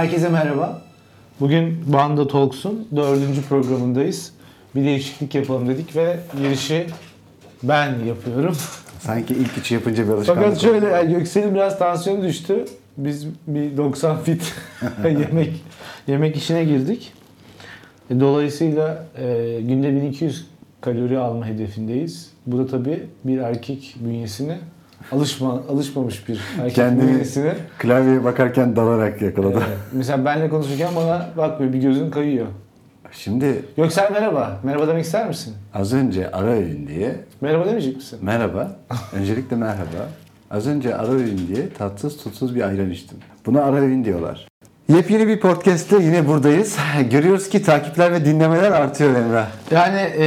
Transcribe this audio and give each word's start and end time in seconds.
Herkese 0.00 0.28
merhaba. 0.28 0.82
Bugün 1.40 1.92
Banda 1.92 2.28
Talks'un 2.28 2.88
dördüncü 2.96 3.42
programındayız. 3.42 4.32
Bir 4.74 4.84
değişiklik 4.84 5.34
yapalım 5.34 5.68
dedik 5.68 5.96
ve 5.96 6.16
girişi 6.36 6.86
ben 7.62 7.94
yapıyorum. 8.06 8.56
Sanki 9.00 9.34
ilk 9.34 9.58
üçü 9.58 9.74
yapınca 9.74 10.04
bir 10.08 10.12
alışkanlık 10.12 10.44
Fakat 10.44 10.60
şöyle 10.60 10.86
yani 10.86 11.12
Göksel'in 11.12 11.54
biraz 11.54 11.78
tansiyonu 11.78 12.22
düştü. 12.22 12.64
Biz 12.96 13.26
bir 13.46 13.76
90 13.76 14.18
fit 14.22 14.54
yemek 15.04 15.64
yemek 16.06 16.36
işine 16.36 16.64
girdik. 16.64 17.12
E, 18.10 18.20
Dolayısıyla 18.20 19.06
e, 19.18 19.58
günde 19.60 19.96
1200 19.96 20.46
kalori 20.80 21.18
alma 21.18 21.46
hedefindeyiz. 21.46 22.30
Bu 22.46 22.58
da 22.58 22.66
tabii 22.66 23.06
bir 23.24 23.38
erkek 23.38 23.96
bünyesine 24.00 24.58
alışma 25.12 25.52
alışmamış 25.68 26.28
bir 26.28 26.40
erkek 26.60 26.74
Kendini- 26.76 27.08
bünyesine. 27.14 27.54
Klavyeye 27.78 28.24
bakarken 28.24 28.76
dalarak 28.76 29.22
yakaladı. 29.22 29.58
Evet. 29.68 29.78
Mesela 29.92 30.24
benle 30.24 30.48
konuşurken 30.48 30.90
bana 30.96 31.26
bakmıyor, 31.36 31.72
bir 31.72 31.78
gözün 31.78 32.10
kayıyor. 32.10 32.46
Şimdi 33.12 33.62
Göksel 33.76 34.12
merhaba. 34.12 34.60
Merhaba 34.62 34.88
demek 34.88 35.04
ister 35.04 35.28
misin? 35.28 35.54
az 35.74 35.92
önce 35.92 36.30
ara 36.30 36.50
öğün 36.50 36.86
diye 36.86 37.16
Merhaba 37.40 37.64
demeyecek 37.66 37.96
misin? 37.96 38.18
merhaba. 38.22 38.76
Öncelikle 39.12 39.56
merhaba. 39.56 40.08
Az 40.50 40.66
önce 40.66 40.96
ara 40.96 41.08
öğün 41.12 41.40
diye 41.48 41.68
tatsız 41.78 42.16
tutsuz 42.16 42.54
bir 42.54 42.62
ayran 42.68 42.90
içtim. 42.90 43.18
Buna 43.46 43.62
ara 43.62 43.76
öğün 43.76 44.04
diyorlar. 44.04 44.48
Yepyeni 44.96 45.28
bir 45.28 45.40
podcast'te 45.40 46.02
yine 46.02 46.28
buradayız. 46.28 46.76
Görüyoruz 47.10 47.48
ki 47.48 47.62
takipler 47.62 48.12
ve 48.12 48.24
dinlemeler 48.24 48.72
artıyor 48.72 49.14
Emrah. 49.14 49.48
Yani 49.70 50.00
e, 50.18 50.24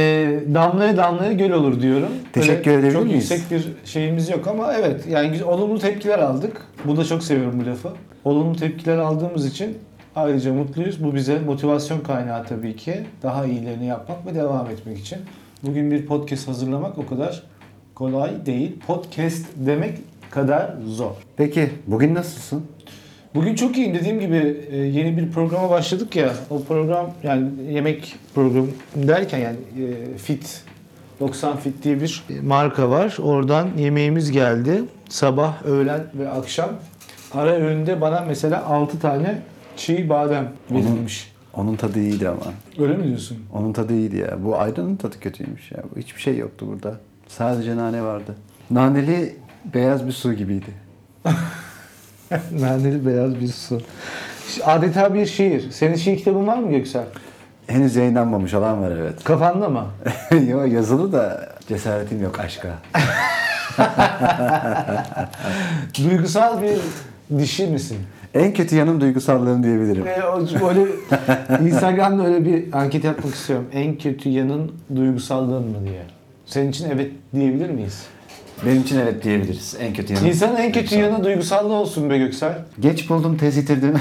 damlaya 0.54 0.96
damlaya 0.96 1.32
göl 1.32 1.50
olur 1.50 1.80
diyorum. 1.80 2.08
Teşekkür 2.32 2.70
Öyle 2.70 2.80
edebilir 2.80 2.92
çok 2.92 3.04
miyiz? 3.04 3.30
yüksek 3.30 3.50
bir 3.50 3.72
şeyimiz 3.84 4.30
yok 4.30 4.46
ama 4.46 4.74
evet 4.74 5.06
yani 5.08 5.44
olumlu 5.44 5.78
tepkiler 5.78 6.18
aldık. 6.18 6.62
Bu 6.84 6.96
da 6.96 7.04
çok 7.04 7.22
seviyorum 7.22 7.60
bu 7.60 7.66
lafı. 7.70 7.88
Olumlu 8.24 8.56
tepkiler 8.56 8.98
aldığımız 8.98 9.46
için 9.46 9.78
ayrıca 10.16 10.52
mutluyuz. 10.52 11.04
Bu 11.04 11.14
bize 11.14 11.38
motivasyon 11.38 12.00
kaynağı 12.00 12.44
tabii 12.46 12.76
ki. 12.76 12.94
Daha 13.22 13.46
iyilerini 13.46 13.86
yapmak 13.86 14.26
ve 14.26 14.34
devam 14.34 14.70
etmek 14.70 14.98
için. 14.98 15.18
Bugün 15.62 15.90
bir 15.90 16.06
podcast 16.06 16.48
hazırlamak 16.48 16.98
o 16.98 17.06
kadar 17.06 17.42
kolay 17.94 18.46
değil. 18.46 18.76
Podcast 18.86 19.46
demek 19.56 19.98
kadar 20.30 20.74
zor. 20.86 21.10
Peki 21.36 21.70
bugün 21.86 22.14
nasılsın? 22.14 22.73
Bugün 23.34 23.54
çok 23.54 23.76
iyiyim. 23.76 23.94
Dediğim 23.94 24.20
gibi 24.20 24.66
e, 24.70 24.76
yeni 24.76 25.16
bir 25.16 25.32
programa 25.32 25.70
başladık 25.70 26.16
ya. 26.16 26.34
O 26.50 26.64
program 26.64 27.10
yani 27.22 27.48
yemek 27.70 28.16
programı 28.34 28.66
derken 28.94 29.38
yani 29.38 29.56
e, 29.56 30.18
Fit 30.18 30.64
90 31.20 31.56
Fit 31.56 31.82
diye 31.82 32.00
bir 32.00 32.24
marka 32.42 32.90
var. 32.90 33.16
Oradan 33.22 33.68
yemeğimiz 33.78 34.30
geldi. 34.30 34.82
Sabah, 35.08 35.64
öğlen 35.64 36.00
ve 36.14 36.28
akşam. 36.28 36.70
Ara 37.32 37.50
öğünde 37.50 38.00
bana 38.00 38.24
mesela 38.28 38.66
6 38.66 38.98
tane 38.98 39.42
çiğ 39.76 40.08
badem 40.08 40.52
verilmiş. 40.70 41.32
Onun 41.54 41.76
tadı 41.76 42.00
iyiydi 42.00 42.28
ama. 42.28 42.52
Öyle 42.78 42.96
mi 42.96 43.04
diyorsun? 43.04 43.38
Onun 43.52 43.72
tadı 43.72 43.94
iyiydi 43.94 44.16
ya. 44.16 44.44
Bu 44.44 44.58
ayranın 44.58 44.96
tadı 44.96 45.20
kötüymüş 45.20 45.72
ya. 45.72 45.82
Hiçbir 45.96 46.20
şey 46.20 46.36
yoktu 46.36 46.66
burada. 46.68 47.00
Sadece 47.28 47.76
nane 47.76 48.02
vardı. 48.02 48.34
Naneli 48.70 49.36
beyaz 49.74 50.06
bir 50.06 50.12
su 50.12 50.32
gibiydi. 50.32 50.70
Naneli 52.60 53.06
beyaz 53.06 53.40
bir 53.40 53.48
su. 53.48 53.80
Adeta 54.64 55.14
bir 55.14 55.26
şiir. 55.26 55.70
Senin 55.70 55.96
şiir 55.96 56.16
kitabın 56.18 56.46
var 56.46 56.56
mı 56.58 56.70
Göksel? 56.70 57.04
Henüz 57.66 57.96
yayınlanmamış 57.96 58.54
olan 58.54 58.82
var 58.82 58.90
evet. 58.90 59.24
Kafanda 59.24 59.68
mı? 59.68 59.86
Yo, 60.48 60.64
yazılı 60.64 61.12
da 61.12 61.48
cesaretim 61.68 62.22
yok 62.22 62.40
aşka. 62.40 62.68
Duygusal 66.04 66.62
bir 66.62 66.78
dişi 67.38 67.66
misin? 67.66 67.98
En 68.34 68.52
kötü 68.54 68.76
yanım 68.76 69.00
duygusallığım 69.00 69.62
diyebilirim. 69.62 70.06
E, 70.06 70.22
o- 70.24 70.68
öyle 70.68 70.86
Instagram'da 71.68 72.26
öyle 72.26 72.44
bir 72.44 72.64
anket 72.72 73.04
yapmak 73.04 73.34
istiyorum. 73.34 73.66
En 73.72 73.98
kötü 73.98 74.28
yanın 74.28 74.72
duygusallığın 74.96 75.62
mı 75.68 75.76
diye. 75.84 76.02
Senin 76.46 76.70
için 76.70 76.90
evet 76.90 77.12
diyebilir 77.34 77.70
miyiz? 77.70 78.02
Benim 78.66 78.82
için 78.82 78.98
evet 78.98 79.24
diyebiliriz. 79.24 79.76
En 79.80 79.94
kötü 79.94 80.14
yanım. 80.14 80.26
İnsanın 80.26 80.56
en 80.56 80.72
kötü 80.72 80.90
duygusal. 80.90 81.12
yanı 81.12 81.24
duygusallığı 81.24 81.72
olsun 81.74 82.10
be 82.10 82.18
Göksel. 82.18 82.52
Geç 82.80 83.10
buldum 83.10 83.36
tez 83.36 83.56
yitirdim. 83.56 83.94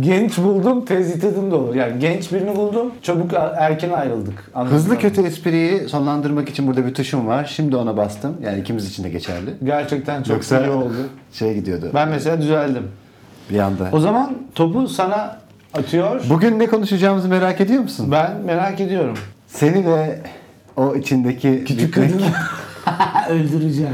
Genç 0.00 0.38
buldum, 0.38 0.84
tez 0.84 1.14
yitirdim 1.14 1.50
de 1.50 1.54
olur. 1.54 1.74
Yani 1.74 1.98
genç 1.98 2.32
birini 2.32 2.56
buldum, 2.56 2.92
çabuk 3.02 3.30
erken 3.56 3.90
ayrıldık. 3.90 4.50
Anladın 4.54 4.74
Hızlı 4.74 4.94
mı? 4.94 5.00
kötü 5.00 5.22
espriyi 5.22 5.88
sonlandırmak 5.88 6.48
için 6.48 6.66
burada 6.66 6.86
bir 6.86 6.94
tuşum 6.94 7.26
var. 7.26 7.52
Şimdi 7.56 7.76
ona 7.76 7.96
bastım. 7.96 8.36
Yani 8.42 8.60
ikimiz 8.60 8.88
için 8.90 9.04
de 9.04 9.08
geçerli. 9.08 9.50
Gerçekten 9.64 10.22
çok 10.22 10.36
Yoksa- 10.36 10.66
iyi 10.66 10.70
oldu. 10.70 10.94
Şey 11.32 11.54
gidiyordu 11.54 11.90
Ben 11.94 12.08
mesela 12.08 12.42
düzeldim. 12.42 12.82
bir 13.50 13.58
anda. 13.58 13.88
O 13.92 14.00
zaman 14.00 14.36
topu 14.54 14.88
sana 14.88 15.38
atıyor. 15.74 16.20
Bugün 16.30 16.58
ne 16.58 16.66
konuşacağımızı 16.66 17.28
merak 17.28 17.60
ediyor 17.60 17.82
musun? 17.82 18.08
Ben 18.12 18.30
merak 18.46 18.80
ediyorum. 18.80 19.16
Seni 19.48 19.86
ve 19.86 20.18
o 20.76 20.94
içindeki 20.94 21.64
Küçük 21.66 21.88
bitmek, 21.96 22.10
öldüreceğim. 23.30 23.92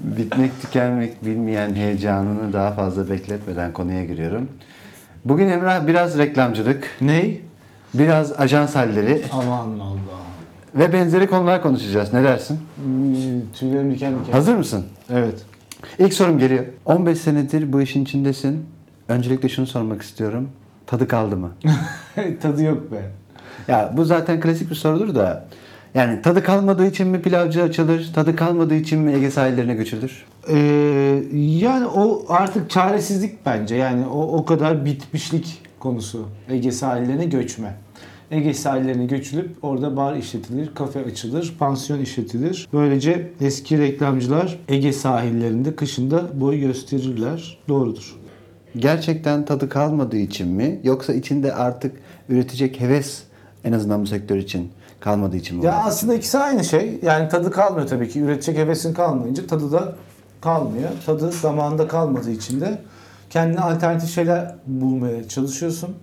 bitmek 0.00 0.62
tükenmek 0.62 1.24
bilmeyen 1.24 1.74
heyecanını 1.74 2.52
daha 2.52 2.72
fazla 2.72 3.10
bekletmeden 3.10 3.72
konuya 3.72 4.04
giriyorum. 4.04 4.48
Bugün 5.24 5.48
Emrah 5.48 5.86
biraz 5.86 6.18
reklamcılık, 6.18 6.90
Ney? 7.00 7.40
biraz 7.94 8.40
ajans 8.40 8.74
halleri 8.76 9.22
Aman 9.32 9.78
Allah. 9.78 9.94
ve 10.74 10.92
benzeri 10.92 11.26
konular 11.26 11.62
konuşacağız. 11.62 12.12
Ne 12.12 12.24
dersin? 12.24 12.58
Hmm, 12.84 13.12
Tüylerim 13.54 13.94
diken 13.94 14.14
diken. 14.20 14.32
Hazır 14.32 14.54
mısın? 14.56 14.84
Evet. 15.10 15.34
İlk 15.98 16.14
sorum 16.14 16.38
geliyor. 16.38 16.64
15 16.86 17.18
senedir 17.18 17.72
bu 17.72 17.82
işin 17.82 18.04
içindesin. 18.04 18.66
Öncelikle 19.08 19.48
şunu 19.48 19.66
sormak 19.66 20.02
istiyorum. 20.02 20.48
Tadı 20.86 21.08
kaldı 21.08 21.36
mı? 21.36 21.50
Tadı 22.42 22.62
yok 22.62 22.92
be. 22.92 23.02
Ya 23.68 23.92
bu 23.96 24.04
zaten 24.04 24.40
klasik 24.40 24.70
bir 24.70 24.74
sorudur 24.74 25.14
da. 25.14 25.46
Yani 25.94 26.22
tadı 26.22 26.42
kalmadığı 26.42 26.86
için 26.86 27.08
mi 27.08 27.22
pilavcı 27.22 27.62
açılır? 27.62 28.10
Tadı 28.14 28.36
kalmadığı 28.36 28.74
için 28.74 28.98
mi 29.00 29.12
Ege 29.12 29.30
sahillerine 29.30 29.74
göçülür? 29.74 30.24
Ee, 30.48 30.56
yani 31.38 31.86
o 31.86 32.24
artık 32.28 32.70
çaresizlik 32.70 33.46
bence. 33.46 33.74
Yani 33.76 34.06
o 34.06 34.22
o 34.22 34.44
kadar 34.44 34.84
bitmişlik 34.84 35.62
konusu. 35.78 36.28
Ege 36.48 36.72
sahillerine 36.72 37.24
göçme. 37.24 37.74
Ege 38.30 38.54
sahillerine 38.54 39.06
göçülüp 39.06 39.50
orada 39.62 39.96
bar 39.96 40.16
işletilir, 40.16 40.74
kafe 40.74 41.04
açılır, 41.04 41.54
pansiyon 41.58 42.00
işletilir. 42.00 42.68
Böylece 42.72 43.30
eski 43.40 43.78
reklamcılar 43.78 44.58
Ege 44.68 44.92
sahillerinde 44.92 45.76
kışında 45.76 46.40
boy 46.40 46.60
gösterirler. 46.60 47.58
Doğrudur. 47.68 48.16
Gerçekten 48.76 49.44
tadı 49.44 49.68
kalmadığı 49.68 50.18
için 50.18 50.48
mi? 50.48 50.80
Yoksa 50.84 51.14
içinde 51.14 51.54
artık 51.54 51.92
üretecek 52.28 52.80
heves 52.80 53.22
en 53.64 53.72
azından 53.72 54.02
bu 54.02 54.06
sektör 54.06 54.36
için 54.36 54.70
kalmadığı 55.04 55.36
için 55.36 55.58
mi? 55.58 55.64
Ya 55.64 55.72
var? 55.72 55.82
aslında 55.84 56.14
ikisi 56.14 56.38
aynı 56.38 56.64
şey. 56.64 56.98
Yani 57.02 57.28
tadı 57.28 57.50
kalmıyor 57.50 57.86
tabii 57.88 58.08
ki. 58.08 58.20
Üretecek 58.20 58.58
hevesin 58.58 58.94
kalmayınca 58.94 59.46
tadı 59.46 59.72
da 59.72 59.94
kalmıyor. 60.40 60.90
Tadı 61.06 61.32
damağında 61.42 61.88
kalmadığı 61.88 62.30
için 62.30 62.60
de 62.60 62.82
kendine 63.30 63.60
alternatif 63.60 64.10
şeyler 64.10 64.54
bulmaya 64.66 65.28
çalışıyorsun. 65.28 65.94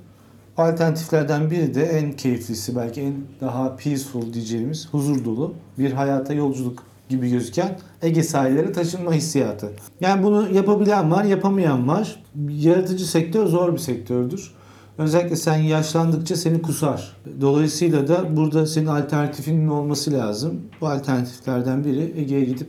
Alternatiflerden 0.58 1.52
biri 1.52 1.76
de 1.76 1.84
en 1.84 2.12
keyiflisi 2.12 2.76
belki 2.76 3.02
en 3.02 3.14
daha 3.42 3.76
peaceful 3.76 4.34
diyeceğimiz 4.34 4.88
huzur 4.92 5.26
dolu 5.26 5.54
bir 5.78 5.92
hayata 5.92 6.34
yolculuk 6.34 6.84
gibi 7.10 7.30
gözüken 7.30 7.78
Ege 8.02 8.24
sahilleri 8.24 8.72
taşınma 8.72 9.14
hissiyatı. 9.14 9.70
Yani 10.02 10.24
bunu 10.24 10.54
yapabilen 10.54 11.12
var, 11.12 11.24
yapamayan 11.24 11.88
var. 11.88 12.24
Yaratıcı 12.50 13.08
sektör 13.10 13.46
zor 13.46 13.74
bir 13.74 13.78
sektördür. 13.78 14.54
Özellikle 15.02 15.36
sen 15.36 15.56
yaşlandıkça 15.58 16.36
seni 16.36 16.62
kusar. 16.62 17.18
Dolayısıyla 17.42 18.08
da 18.08 18.38
burada 18.38 18.66
senin 18.66 18.88
alternatifinin 18.88 19.68
olması 19.68 20.14
lazım. 20.14 20.62
Bu 20.82 20.88
alternatiflerden 20.88 21.84
biri 21.84 22.14
Ege'ye 22.18 22.46
gidip 22.46 22.68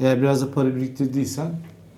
eğer 0.00 0.22
biraz 0.22 0.42
da 0.42 0.50
para 0.50 0.76
biriktirdiysen 0.76 1.50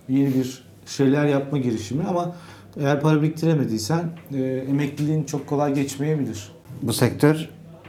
yeni 0.09 0.35
bir 0.35 0.65
şeyler 0.87 1.25
yapma 1.27 1.59
girişimi 1.59 2.05
ama 2.05 2.37
eğer 2.81 3.01
para 3.01 3.23
biriktiremediysen 3.23 4.11
e, 4.35 4.43
emekliliğin 4.43 5.25
çok 5.25 5.47
kolay 5.47 5.75
geçmeyebilir. 5.75 6.53
Bu 6.83 6.93
sektör 6.93 7.49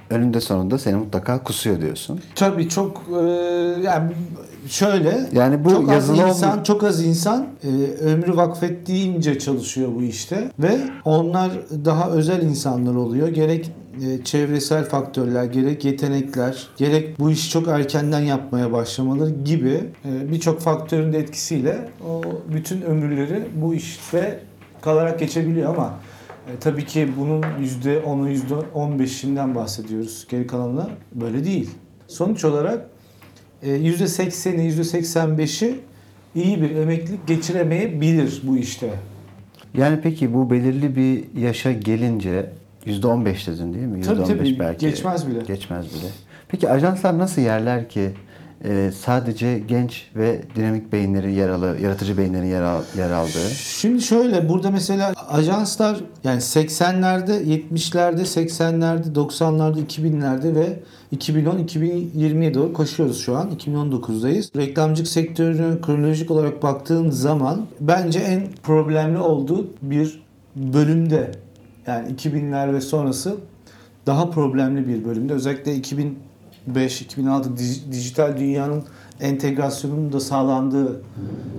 önünde 0.09 0.41
sonunda 0.41 0.77
seni 0.77 0.95
mutlaka 0.95 1.43
kusuyor 1.43 1.81
diyorsun. 1.81 2.19
Tabii 2.35 2.69
çok 2.69 3.03
e, 3.09 3.21
yani 3.83 4.11
şöyle 4.67 5.29
Yani 5.33 5.65
bu 5.65 5.69
çok 5.69 5.89
az 5.89 5.95
yazılı 5.95 6.27
insan 6.27 6.51
olma- 6.51 6.63
çok 6.63 6.83
az 6.83 7.03
insan 7.05 7.47
e, 7.63 7.67
ömrü 8.03 8.35
vakfettiğince 8.35 9.39
çalışıyor 9.39 9.89
bu 9.95 10.03
işte 10.03 10.51
ve 10.59 10.77
onlar 11.05 11.51
daha 11.85 12.09
özel 12.09 12.41
insanlar 12.41 12.95
oluyor. 12.95 13.27
Gerek 13.27 13.71
e, 14.07 14.23
çevresel 14.23 14.85
faktörler, 14.85 15.43
gerek 15.43 15.85
yetenekler, 15.85 16.67
gerek 16.77 17.19
bu 17.19 17.31
işi 17.31 17.49
çok 17.49 17.67
erkenden 17.67 18.19
yapmaya 18.19 18.71
başlamaları 18.71 19.29
gibi 19.29 19.83
e, 20.05 20.31
birçok 20.31 20.59
faktörün 20.59 21.13
de 21.13 21.17
etkisiyle 21.19 21.89
o 22.09 22.21
bütün 22.53 22.81
ömürleri 22.81 23.43
bu 23.55 23.73
işte 23.73 24.39
kalarak 24.81 25.19
geçebiliyor 25.19 25.69
ama 25.75 25.93
e, 26.47 26.59
tabii 26.59 26.85
ki 26.85 27.09
bunun 27.19 27.41
%10'u 27.41 28.29
%15'inden 28.29 29.55
bahsediyoruz. 29.55 30.27
Geri 30.29 30.47
kalanına 30.47 30.87
böyle 31.15 31.45
değil. 31.45 31.69
Sonuç 32.07 32.45
olarak 32.45 32.89
%80'i 33.63 34.81
%85'i 34.81 35.79
iyi 36.35 36.61
bir 36.61 36.75
emeklilik 36.75 37.27
geçiremeyebilir 37.27 38.41
bu 38.43 38.57
işte. 38.57 38.89
Yani 39.77 39.99
peki 40.03 40.33
bu 40.33 40.51
belirli 40.51 40.95
bir 40.95 41.41
yaşa 41.41 41.71
gelince 41.71 42.49
%15 42.85 43.47
dedin 43.47 43.73
değil 43.73 43.85
mi? 43.85 44.01
Tabii, 44.01 44.21
%15 44.21 44.27
tabii. 44.27 44.59
belki. 44.59 44.85
Geçmez 44.89 45.27
bile. 45.27 45.39
Geçmez 45.47 45.85
bile. 45.85 46.09
Peki 46.47 46.69
ajanslar 46.69 47.17
nasıl 47.17 47.41
yerler 47.41 47.89
ki 47.89 48.09
e, 48.63 48.91
sadece 48.99 49.59
genç 49.59 50.07
ve 50.15 50.41
dinamik 50.55 50.91
beyinleri 50.91 51.33
yer 51.33 51.49
alı, 51.49 51.77
yaratıcı 51.81 52.17
beyinlerin 52.17 52.45
yer, 52.45 52.61
al, 52.61 52.81
yer 52.97 53.11
aldığı? 53.11 53.49
Şimdi 53.55 54.01
şöyle 54.01 54.49
burada 54.49 54.71
mesela 54.71 55.13
ajanslar 55.29 55.97
yani 56.23 56.41
80'lerde, 56.41 57.43
70'lerde, 57.43 58.21
80'lerde, 58.21 59.13
90'larda, 59.13 59.85
2000'lerde 59.85 60.55
ve 60.55 60.79
2010-2020'ye 61.15 62.53
doğru 62.53 62.73
koşuyoruz 62.73 63.21
şu 63.21 63.37
an. 63.37 63.51
2019'dayız. 63.51 64.57
Reklamcılık 64.57 65.09
sektörüne 65.09 65.81
kronolojik 65.81 66.31
olarak 66.31 66.63
baktığın 66.63 67.09
zaman 67.09 67.65
bence 67.79 68.19
en 68.19 68.47
problemli 68.63 69.17
olduğu 69.17 69.67
bir 69.81 70.23
bölümde 70.55 71.31
yani 71.87 72.07
2000'ler 72.15 72.73
ve 72.73 72.81
sonrası 72.81 73.35
daha 74.05 74.29
problemli 74.29 74.87
bir 74.87 75.05
bölümde. 75.05 75.33
Özellikle 75.33 75.75
2005-2006 76.73 77.57
dij- 77.57 77.91
dijital 77.91 78.37
dünyanın 78.37 78.83
entegrasyonunun 79.19 80.13
da 80.13 80.19
sağlandığı 80.19 81.01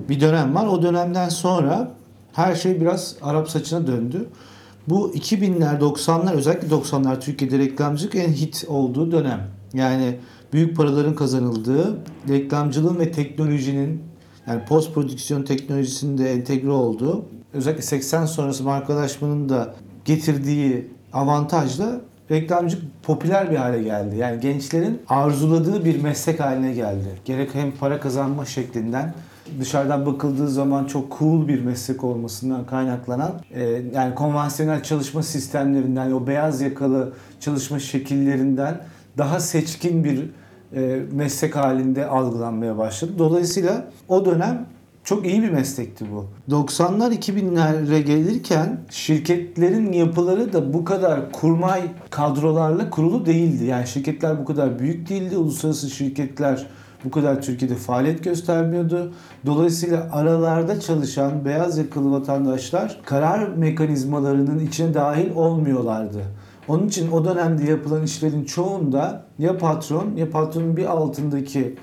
bir 0.08 0.20
dönem 0.20 0.55
var. 0.55 0.66
O 0.66 0.82
dönemden 0.82 1.28
sonra 1.28 1.90
her 2.32 2.55
şey 2.55 2.81
biraz 2.81 3.16
Arap 3.22 3.50
saçına 3.50 3.87
döndü. 3.87 4.28
Bu 4.88 5.10
2000'ler, 5.14 5.81
90'lar 5.81 6.32
özellikle 6.32 6.69
90'lar 6.69 7.20
Türkiye'de 7.20 7.58
reklamcılık 7.58 8.14
en 8.14 8.32
hit 8.32 8.64
olduğu 8.69 9.12
dönem. 9.12 9.40
Yani 9.75 10.19
büyük 10.52 10.76
paraların 10.76 11.14
kazanıldığı, 11.14 11.99
reklamcılığın 12.28 12.99
ve 12.99 13.12
teknolojinin 13.12 14.02
yani 14.46 14.64
post 14.64 14.94
prodüksiyon 14.94 15.43
teknolojisinin 15.43 16.19
de 16.19 16.32
entegre 16.32 16.70
olduğu, 16.70 17.25
özellikle 17.52 17.82
80 17.82 18.26
sonrası 18.26 18.64
markalaşmanın 18.64 19.49
da 19.49 19.75
getirdiği 20.04 20.87
avantajla 21.12 22.00
reklamcılık 22.30 22.84
popüler 23.02 23.50
bir 23.50 23.56
hale 23.56 23.82
geldi. 23.82 24.16
Yani 24.16 24.40
gençlerin 24.40 25.02
arzuladığı 25.08 25.84
bir 25.84 26.02
meslek 26.02 26.40
haline 26.40 26.72
geldi. 26.72 27.08
Gerek 27.25 27.54
hem 27.54 27.72
para 27.72 28.00
kazanma 28.00 28.44
şeklinden 28.44 29.14
dışarıdan 29.60 30.06
bakıldığı 30.06 30.48
zaman 30.48 30.84
çok 30.84 31.19
cool 31.19 31.48
bir 31.48 31.60
meslek 31.60 32.04
olmasından 32.04 32.66
kaynaklanan 32.66 33.32
e, 33.54 33.62
yani 33.94 34.14
konvansiyonel 34.14 34.82
çalışma 34.82 35.22
sistemlerinden 35.22 36.12
o 36.12 36.26
beyaz 36.26 36.60
yakalı 36.60 37.12
çalışma 37.40 37.78
şekillerinden 37.78 38.80
daha 39.19 39.40
seçkin 39.40 40.04
bir 40.04 40.30
e, 40.76 41.02
meslek 41.12 41.56
halinde 41.56 42.06
algılanmaya 42.06 42.78
başladı. 42.78 43.12
Dolayısıyla 43.19 43.84
o 44.08 44.25
dönem 44.25 44.66
çok 45.08 45.26
iyi 45.26 45.43
bir 45.43 45.50
meslekti 45.50 46.05
bu. 46.12 46.26
90'lar 46.55 47.14
2000'lere 47.14 47.99
gelirken 47.99 48.81
şirketlerin 48.90 49.93
yapıları 49.93 50.52
da 50.52 50.72
bu 50.72 50.84
kadar 50.84 51.32
kurmay 51.32 51.82
kadrolarla 52.10 52.90
kurulu 52.90 53.26
değildi. 53.26 53.64
Yani 53.64 53.87
şirketler 53.87 54.38
bu 54.38 54.44
kadar 54.44 54.78
büyük 54.78 55.08
değildi. 55.08 55.37
Uluslararası 55.37 55.90
şirketler 55.90 56.66
bu 57.05 57.10
kadar 57.10 57.43
Türkiye'de 57.43 57.75
faaliyet 57.75 58.25
göstermiyordu. 58.25 59.12
Dolayısıyla 59.46 60.08
aralarda 60.12 60.81
çalışan 60.81 61.44
beyaz 61.44 61.78
yakalı 61.78 62.11
vatandaşlar 62.11 63.00
karar 63.04 63.49
mekanizmalarının 63.49 64.58
içine 64.58 64.94
dahil 64.94 65.31
olmuyorlardı. 65.34 66.22
Onun 66.69 66.88
için 66.88 67.11
o 67.11 67.25
dönemde 67.25 67.64
yapılan 67.70 68.02
işlerin 68.02 68.44
çoğunda 68.44 69.25
ya 69.38 69.58
patron 69.58 70.16
ya 70.16 70.31
patronun 70.31 70.76
bir 70.76 70.84
altındaki 70.84 71.76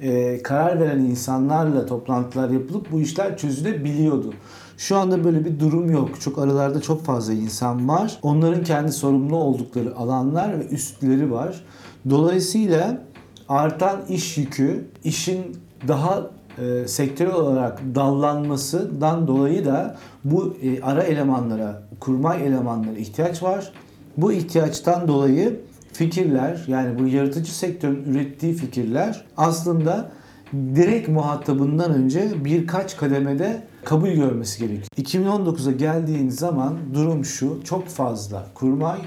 e, 0.00 0.42
karar 0.42 0.80
veren 0.80 0.98
insanlarla 0.98 1.86
toplantılar 1.86 2.50
yapılıp 2.50 2.92
bu 2.92 3.00
işler 3.00 3.36
çözülebiliyordu. 3.36 4.34
Şu 4.76 4.96
anda 4.96 5.24
böyle 5.24 5.44
bir 5.44 5.60
durum 5.60 5.90
yok. 5.90 6.20
Çok 6.20 6.38
aralarda 6.38 6.80
çok 6.80 7.04
fazla 7.04 7.32
insan 7.32 7.88
var. 7.88 8.18
Onların 8.22 8.64
kendi 8.64 8.92
sorumlu 8.92 9.36
oldukları 9.36 9.96
alanlar 9.96 10.60
ve 10.60 10.66
üstleri 10.66 11.32
var. 11.32 11.64
Dolayısıyla 12.10 13.02
artan 13.48 14.00
iş 14.08 14.38
yükü, 14.38 14.84
işin 15.04 15.56
daha 15.88 16.30
e, 16.58 16.88
sektörel 16.88 17.34
olarak 17.34 17.80
dallanmasından 17.94 19.26
dolayı 19.26 19.64
da 19.66 19.96
bu 20.24 20.56
e, 20.62 20.82
ara 20.82 21.02
elemanlara, 21.02 21.82
kurmay 22.00 22.46
elemanlara 22.46 22.98
ihtiyaç 22.98 23.42
var. 23.42 23.72
Bu 24.16 24.32
ihtiyaçtan 24.32 25.08
dolayı 25.08 25.60
fikirler 25.98 26.64
yani 26.66 26.98
bu 26.98 27.06
yaratıcı 27.06 27.58
sektörün 27.58 28.04
ürettiği 28.04 28.54
fikirler 28.54 29.24
aslında 29.36 30.10
direkt 30.52 31.08
muhatabından 31.08 31.94
önce 31.94 32.44
birkaç 32.44 32.96
kademede 32.96 33.62
kabul 33.84 34.08
görmesi 34.08 34.58
gerekiyor. 34.58 34.88
2019'a 34.98 35.72
geldiğin 35.72 36.28
zaman 36.28 36.78
durum 36.94 37.24
şu 37.24 37.60
çok 37.64 37.88
fazla 37.88 38.46
kurmay 38.54 38.98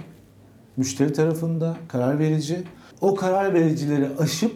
müşteri 0.78 1.14
tarafında 1.14 1.78
karar 1.88 2.20
verici 2.20 2.64
o 3.02 3.16
karar 3.16 3.54
vericileri 3.54 4.08
aşıp 4.20 4.56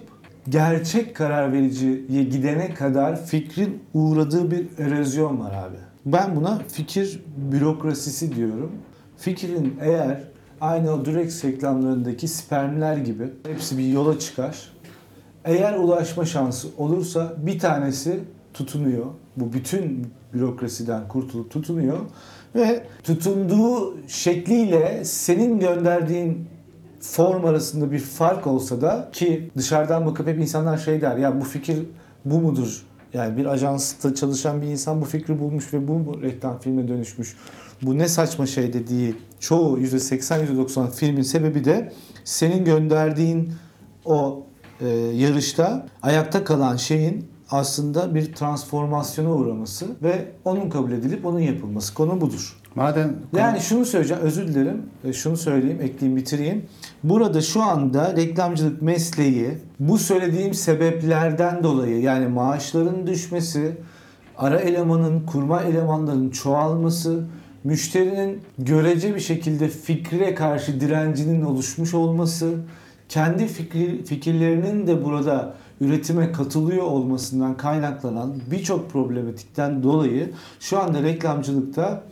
gerçek 0.49 1.15
karar 1.15 1.53
vericiye 1.53 2.23
gidene 2.23 2.73
kadar 2.73 3.25
fikrin 3.25 3.83
uğradığı 3.93 4.51
bir 4.51 4.67
erozyon 4.77 5.39
var 5.39 5.51
abi. 5.51 5.77
Ben 6.05 6.35
buna 6.35 6.61
fikir 6.67 7.23
bürokrasisi 7.51 8.35
diyorum. 8.35 8.71
Fikrin 9.17 9.77
eğer 9.81 10.34
aynı 10.65 10.93
o 10.93 11.05
Durex 11.05 11.45
reklamlarındaki 11.45 12.27
spermler 12.27 12.97
gibi 12.97 13.29
hepsi 13.47 13.77
bir 13.77 13.87
yola 13.87 14.19
çıkar. 14.19 14.71
Eğer 15.45 15.77
ulaşma 15.77 16.25
şansı 16.25 16.67
olursa 16.77 17.33
bir 17.37 17.59
tanesi 17.59 18.19
tutunuyor. 18.53 19.05
Bu 19.37 19.53
bütün 19.53 20.07
bürokrasiden 20.33 21.07
kurtulup 21.07 21.51
tutunuyor. 21.51 21.97
Ve 22.55 22.83
tutunduğu 23.03 23.97
şekliyle 24.07 25.05
senin 25.05 25.59
gönderdiğin 25.59 26.47
form 26.99 27.45
arasında 27.45 27.91
bir 27.91 27.99
fark 27.99 28.47
olsa 28.47 28.81
da 28.81 29.09
ki 29.13 29.49
dışarıdan 29.57 30.05
bakıp 30.05 30.27
hep 30.27 30.39
insanlar 30.39 30.77
şey 30.77 31.01
der 31.01 31.17
ya 31.17 31.41
bu 31.41 31.43
fikir 31.43 31.79
bu 32.25 32.39
mudur? 32.39 32.85
Yani 33.13 33.37
bir 33.37 33.45
ajansta 33.45 34.15
çalışan 34.15 34.61
bir 34.61 34.67
insan 34.67 35.01
bu 35.01 35.05
fikri 35.05 35.39
bulmuş 35.39 35.73
ve 35.73 35.87
bu 35.87 36.21
reklam 36.21 36.59
filme 36.59 36.87
dönüşmüş? 36.87 37.35
Bu 37.81 37.97
ne 37.97 38.07
saçma 38.07 38.45
şey 38.45 38.73
dediği 38.73 39.15
çoğu 39.45 39.79
%80-%90 39.79 40.91
filmin 40.91 41.21
sebebi 41.21 41.65
de 41.65 41.91
senin 42.23 42.65
gönderdiğin 42.65 43.53
o 44.05 44.43
e, 44.81 44.87
yarışta 44.89 45.87
ayakta 46.01 46.43
kalan 46.43 46.75
şeyin 46.75 47.25
aslında 47.51 48.15
bir 48.15 48.33
transformasyona 48.33 49.31
uğraması 49.31 49.85
ve 50.03 50.25
onun 50.45 50.69
kabul 50.69 50.91
edilip 50.91 51.25
onun 51.25 51.39
yapılması. 51.39 51.93
Konu 51.93 52.21
budur. 52.21 52.57
Madem 52.75 53.15
Yani 53.37 53.59
şunu 53.59 53.85
söyleyeceğim, 53.85 54.23
özür 54.23 54.47
dilerim. 54.47 54.83
E, 55.03 55.13
Şunu 55.13 55.37
söyleyeyim, 55.37 55.79
ekleyeyim, 55.81 56.17
bitireyim. 56.17 56.65
Burada 57.03 57.41
şu 57.41 57.63
anda 57.63 58.15
reklamcılık 58.15 58.81
mesleği 58.81 59.57
bu 59.79 59.97
söylediğim 59.97 60.53
sebeplerden 60.53 61.63
dolayı 61.63 62.01
yani 62.01 62.27
maaşların 62.27 63.07
düşmesi, 63.07 63.77
ara 64.37 64.59
elemanın, 64.59 65.25
kurma 65.25 65.61
elemanların 65.61 66.29
çoğalması, 66.29 67.23
müşterinin 67.65 68.41
görece 68.59 69.15
bir 69.15 69.19
şekilde 69.19 69.67
fikre 69.67 70.35
karşı 70.35 70.79
direncinin 70.79 71.41
oluşmuş 71.41 71.93
olması, 71.93 72.55
kendi 73.09 73.47
fikri, 73.47 74.05
fikirlerinin 74.05 74.87
de 74.87 75.05
burada 75.05 75.53
üretime 75.81 76.31
katılıyor 76.31 76.83
olmasından 76.83 77.57
kaynaklanan 77.57 78.33
birçok 78.51 78.91
problematikten 78.91 79.83
dolayı 79.83 80.31
şu 80.59 80.79
anda 80.79 81.03
reklamcılıkta 81.03 82.03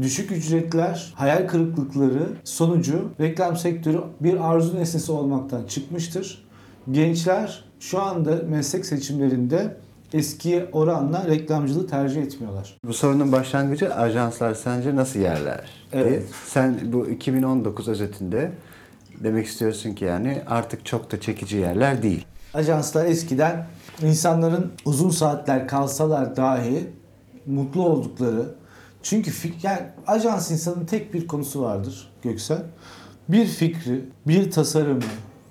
düşük 0.00 0.32
ücretler, 0.32 1.12
hayal 1.16 1.48
kırıklıkları 1.48 2.28
sonucu 2.44 3.10
reklam 3.20 3.56
sektörü 3.56 4.00
bir 4.20 4.50
arzu 4.50 4.76
nesnesi 4.76 5.12
olmaktan 5.12 5.64
çıkmıştır. 5.64 6.44
Gençler 6.90 7.64
şu 7.80 8.02
anda 8.02 8.42
meslek 8.48 8.86
seçimlerinde 8.86 9.76
eskiye 10.14 10.68
oranla 10.72 11.26
reklamcılığı 11.26 11.86
tercih 11.86 12.22
etmiyorlar. 12.22 12.76
bu 12.86 12.92
sorunun 12.92 13.32
başlangıcı 13.32 13.94
ajanslar 13.94 14.54
sence 14.54 14.96
nasıl 14.96 15.20
yerler? 15.20 15.70
Evet. 15.92 16.08
diye. 16.08 16.22
Sen 16.46 16.80
bu 16.92 17.08
2019 17.08 17.88
özetinde 17.88 18.52
demek 19.24 19.46
istiyorsun 19.46 19.94
ki 19.94 20.04
yani 20.04 20.42
artık 20.46 20.86
çok 20.86 21.12
da 21.12 21.20
çekici 21.20 21.56
yerler 21.56 22.02
değil. 22.02 22.24
Ajanslar 22.54 23.06
eskiden 23.06 23.66
insanların 24.02 24.72
uzun 24.84 25.10
saatler 25.10 25.68
kalsalar 25.68 26.36
dahi 26.36 26.86
mutlu 27.46 27.86
oldukları 27.86 28.54
çünkü 29.02 29.30
fik- 29.30 29.54
yani 29.62 29.80
ajans 30.06 30.50
insanın 30.50 30.84
tek 30.86 31.14
bir 31.14 31.26
konusu 31.26 31.62
vardır 31.62 32.12
Göksel. 32.22 32.62
Bir 33.28 33.46
fikri, 33.46 34.04
bir 34.26 34.50
tasarımı, 34.50 35.00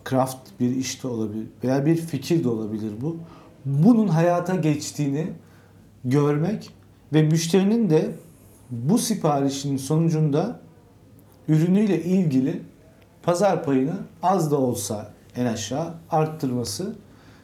craft 0.10 0.38
bir 0.60 0.76
iş 0.76 1.04
de 1.04 1.08
olabilir 1.08 1.48
veya 1.64 1.86
bir 1.86 1.96
fikir 1.96 2.44
de 2.44 2.50
olabilir 2.50 2.92
bu. 3.02 3.18
Bunun 3.66 4.08
hayata 4.08 4.56
geçtiğini 4.56 5.28
görmek 6.06 6.70
ve 7.14 7.22
müşterinin 7.22 7.90
de 7.90 8.12
bu 8.72 8.98
siparişin 8.98 9.78
sonucunda 9.78 10.60
ürünüyle 11.48 12.04
ilgili 12.04 12.62
pazar 13.24 13.64
payını 13.64 13.94
az 14.24 14.52
da 14.52 14.58
olsa 14.58 15.14
en 15.36 15.46
aşağı 15.46 15.94
arttırması, 16.10 16.96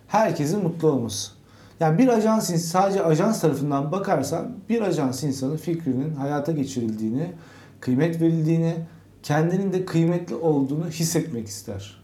herkesin 0.07 0.63
mutlu 0.63 0.91
olması. 0.91 1.31
Yani 1.79 1.97
bir 1.97 2.07
ajans 2.07 2.55
sadece 2.55 3.03
ajans 3.03 3.41
tarafından 3.41 3.91
bakarsan 3.91 4.51
bir 4.69 4.81
ajans 4.81 5.23
insanın 5.23 5.57
fikrinin 5.57 6.15
hayata 6.15 6.51
geçirildiğini, 6.51 7.31
kıymet 7.79 8.21
verildiğini, 8.21 8.75
kendinin 9.23 9.73
de 9.73 9.85
kıymetli 9.85 10.35
olduğunu 10.35 10.89
hissetmek 10.89 11.47
ister. 11.47 11.97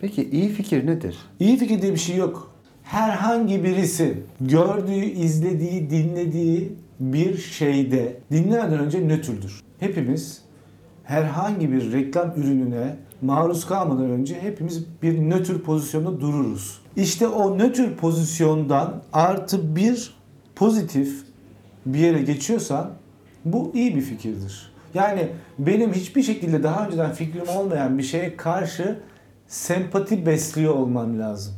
Peki 0.00 0.30
iyi 0.30 0.48
fikir 0.48 0.86
nedir? 0.86 1.18
İyi 1.40 1.56
fikir 1.56 1.82
diye 1.82 1.92
bir 1.92 1.98
şey 1.98 2.16
yok. 2.16 2.51
Herhangi 2.82 3.64
birisi 3.64 4.22
gördüğü, 4.40 5.04
izlediği, 5.04 5.90
dinlediği 5.90 6.72
bir 7.00 7.38
şeyde 7.38 8.16
dinlemeden 8.30 8.78
önce 8.78 9.08
nötrdür. 9.08 9.60
Hepimiz 9.80 10.42
herhangi 11.04 11.72
bir 11.72 11.92
reklam 11.92 12.32
ürününe 12.36 12.96
maruz 13.22 13.66
kalmadan 13.66 14.10
önce 14.10 14.40
hepimiz 14.40 14.84
bir 15.02 15.30
nötr 15.30 15.58
pozisyonda 15.58 16.20
dururuz. 16.20 16.80
İşte 16.96 17.28
o 17.28 17.58
nötr 17.58 17.96
pozisyondan 17.96 19.02
artı 19.12 19.76
bir 19.76 20.14
pozitif 20.56 21.24
bir 21.86 21.98
yere 21.98 22.22
geçiyorsan 22.22 22.90
bu 23.44 23.70
iyi 23.74 23.96
bir 23.96 24.00
fikirdir. 24.00 24.72
Yani 24.94 25.28
benim 25.58 25.92
hiçbir 25.92 26.22
şekilde 26.22 26.62
daha 26.62 26.86
önceden 26.86 27.12
fikrim 27.12 27.48
olmayan 27.48 27.98
bir 27.98 28.02
şeye 28.02 28.36
karşı 28.36 29.00
sempati 29.48 30.26
besliyor 30.26 30.74
olmam 30.74 31.18
lazım. 31.18 31.54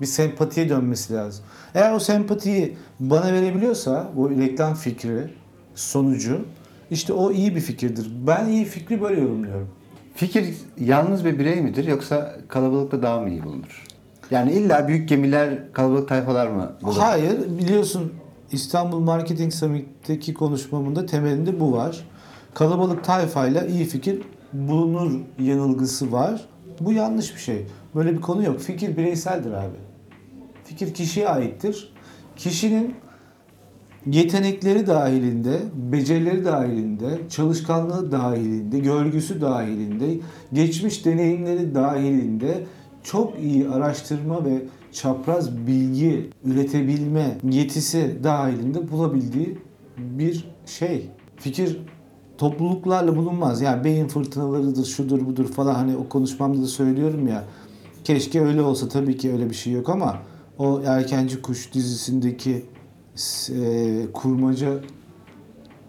Bir 0.00 0.06
sempatiye 0.06 0.68
dönmesi 0.68 1.14
lazım. 1.14 1.44
Eğer 1.74 1.92
o 1.92 1.98
sempatiyi 1.98 2.76
bana 3.00 3.32
verebiliyorsa 3.32 4.10
bu 4.16 4.30
reklam 4.30 4.74
fikri 4.74 5.30
sonucu 5.74 6.44
işte 6.90 7.12
o 7.12 7.32
iyi 7.32 7.56
bir 7.56 7.60
fikirdir. 7.60 8.08
Ben 8.26 8.48
iyi 8.48 8.64
fikri 8.64 9.00
böyle 9.00 9.20
yorumluyorum. 9.20 9.68
Fikir 10.14 10.54
yalnız 10.80 11.24
bir 11.24 11.38
birey 11.38 11.60
midir 11.60 11.86
yoksa 11.86 12.36
kalabalıkta 12.48 13.02
daha 13.02 13.20
mı 13.20 13.30
iyi 13.30 13.44
bulunur? 13.44 13.84
Yani 14.30 14.52
illa 14.52 14.88
büyük 14.88 15.08
gemiler, 15.08 15.72
kalabalık 15.72 16.08
tayfalar 16.08 16.46
mı 16.46 16.72
bulur? 16.82 16.96
Hayır 16.96 17.58
biliyorsun 17.58 18.12
İstanbul 18.52 18.98
Marketing 18.98 19.52
Summit'teki 19.52 20.34
konuşmamın 20.34 20.96
da 20.96 21.06
temelinde 21.06 21.60
bu 21.60 21.72
var. 21.72 22.04
Kalabalık 22.54 23.04
tayfayla 23.04 23.66
iyi 23.66 23.84
fikir 23.84 24.22
bulunur 24.52 25.20
yanılgısı 25.38 26.12
var. 26.12 26.48
Bu 26.80 26.92
yanlış 26.92 27.34
bir 27.34 27.40
şey. 27.40 27.66
Böyle 27.94 28.12
bir 28.12 28.20
konu 28.20 28.42
yok. 28.42 28.60
Fikir 28.60 28.96
bireyseldir 28.96 29.52
abi. 29.52 29.76
Fikir 30.68 30.94
kişiye 30.94 31.28
aittir. 31.28 31.92
Kişinin 32.36 32.94
yetenekleri 34.06 34.86
dahilinde, 34.86 35.58
becerileri 35.74 36.44
dahilinde, 36.44 37.18
çalışkanlığı 37.30 38.12
dahilinde, 38.12 38.78
görgüsü 38.78 39.40
dahilinde, 39.40 40.20
geçmiş 40.52 41.04
deneyimleri 41.04 41.74
dahilinde 41.74 42.66
çok 43.02 43.38
iyi 43.40 43.68
araştırma 43.68 44.44
ve 44.44 44.62
çapraz 44.92 45.66
bilgi 45.66 46.30
üretebilme 46.44 47.38
yetisi 47.50 48.18
dahilinde 48.24 48.90
bulabildiği 48.90 49.58
bir 49.98 50.48
şey. 50.66 51.10
Fikir 51.36 51.80
topluluklarla 52.38 53.16
bulunmaz. 53.16 53.60
Yani 53.60 53.84
beyin 53.84 54.08
fırtınalarıdır, 54.08 54.84
şudur 54.84 55.26
budur 55.26 55.46
falan 55.46 55.74
hani 55.74 55.96
o 55.96 56.08
konuşmamda 56.08 56.62
da 56.62 56.66
söylüyorum 56.66 57.28
ya. 57.28 57.44
Keşke 58.04 58.40
öyle 58.40 58.62
olsa 58.62 58.88
tabii 58.88 59.16
ki 59.16 59.32
öyle 59.32 59.50
bir 59.50 59.54
şey 59.54 59.72
yok 59.72 59.88
ama 59.88 60.18
o 60.58 60.82
Erkenci 60.86 61.42
Kuş 61.42 61.74
dizisindeki 61.74 62.64
e, 63.50 64.12
kurmaca 64.12 64.68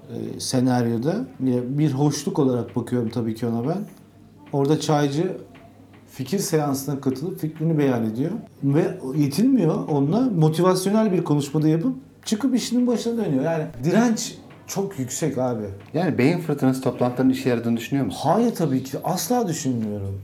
e, 0.09 0.39
senaryoda 0.39 1.25
bir 1.39 1.91
hoşluk 1.91 2.39
olarak 2.39 2.75
bakıyorum 2.75 3.09
tabii 3.09 3.35
ki 3.35 3.47
ona 3.47 3.67
ben. 3.67 3.77
Orada 4.53 4.79
çaycı 4.79 5.37
fikir 6.07 6.39
seansına 6.39 7.01
katılıp 7.01 7.39
fikrini 7.39 7.77
beyan 7.77 8.05
ediyor 8.05 8.31
ve 8.63 8.97
yetinmiyor 9.15 9.87
onunla 9.87 10.21
motivasyonel 10.21 11.11
bir 11.11 11.23
konuşmada 11.23 11.67
yapıp 11.67 11.95
çıkıp 12.25 12.55
işinin 12.55 12.87
başına 12.87 13.25
dönüyor. 13.25 13.43
Yani 13.43 13.63
direnç 13.83 14.37
çok 14.67 14.99
yüksek 14.99 15.37
abi. 15.37 15.65
Yani 15.93 16.17
beyin 16.17 16.39
fırtınası 16.39 16.81
toplantılarının 16.81 17.33
işe 17.33 17.49
yaradığını 17.49 17.77
düşünüyor 17.77 18.05
musun? 18.05 18.19
Hayır 18.23 18.55
tabii 18.55 18.83
ki 18.83 18.97
asla 19.03 19.47
düşünmüyorum. 19.47 20.21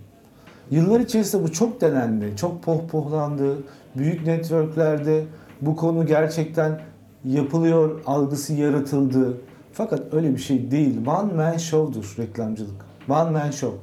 Yıllar 0.71 0.99
içerisinde 0.99 1.43
bu 1.43 1.51
çok 1.51 1.81
denendi, 1.81 2.33
çok 2.35 2.63
pohpohlandı. 2.63 3.57
Büyük 3.97 4.25
networklerde 4.25 5.23
bu 5.61 5.75
konu 5.75 6.05
gerçekten 6.05 6.81
yapılıyor 7.25 8.01
algısı 8.05 8.53
yaratıldı. 8.53 9.37
Fakat 9.73 10.13
öyle 10.13 10.33
bir 10.33 10.41
şey 10.41 10.71
değil. 10.71 11.07
One 11.07 11.33
man 11.33 11.57
show'dur 11.57 12.15
reklamcılık. 12.19 12.85
One 13.09 13.29
man 13.29 13.51
show. 13.51 13.77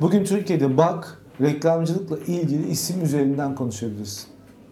Bugün 0.00 0.24
Türkiye'de 0.24 0.76
bak 0.76 1.22
reklamcılıkla 1.40 2.18
ilgili 2.18 2.68
isim 2.68 3.02
üzerinden 3.04 3.54
konuşabilirsin. 3.54 4.26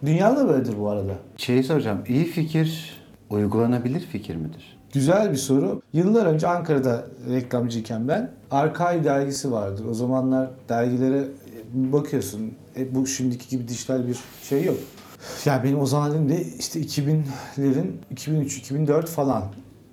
Dünyada 0.05 0.47
böyledir 0.47 0.73
bu 0.79 0.89
arada. 0.89 1.13
Şeyi 1.37 1.63
soracağım. 1.63 1.99
İyi 2.07 2.25
fikir 2.25 2.99
uygulanabilir 3.29 3.99
fikir 3.99 4.35
midir? 4.35 4.76
Güzel 4.93 5.31
bir 5.31 5.37
soru. 5.37 5.81
Yıllar 5.93 6.25
önce 6.25 6.47
Ankara'da 6.47 7.05
reklamcıyken 7.29 8.07
ben 8.07 8.31
Arkay 8.51 9.03
dergisi 9.03 9.51
vardır. 9.51 9.85
O 9.91 9.93
zamanlar 9.93 10.49
dergilere 10.69 11.23
bakıyorsun. 11.73 12.53
E, 12.77 12.95
bu 12.95 13.07
şimdiki 13.07 13.49
gibi 13.49 13.67
dijital 13.67 14.07
bir 14.07 14.19
şey 14.43 14.63
yok. 14.63 14.77
Ya 15.45 15.63
benim 15.63 15.79
o 15.79 15.85
zaman 15.85 16.11
elimde 16.11 16.41
işte 16.59 16.81
2000'lerin 16.81 17.87
2003-2004 18.15 19.05
falan. 19.05 19.43